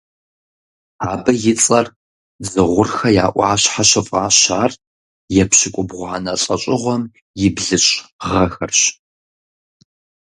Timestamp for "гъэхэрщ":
8.29-8.81